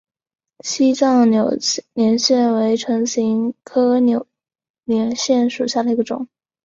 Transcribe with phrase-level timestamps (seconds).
[0.61, 1.51] 西藏扭
[1.93, 4.25] 连钱为唇形科扭
[4.83, 6.27] 连钱属下的一个种。